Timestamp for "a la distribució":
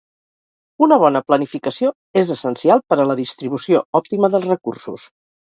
3.05-3.85